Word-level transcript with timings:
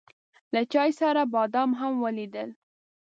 له 0.53 0.61
چای 0.71 0.89
سره 0.99 1.21
بادام 1.33 1.69
هم 1.79 1.93
وليدل. 2.03 2.49